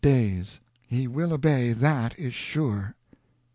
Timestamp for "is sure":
2.17-2.95